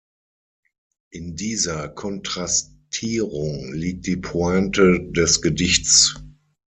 [1.11, 6.19] In dieser Kontrastierung liegt die Pointe des Gedichts.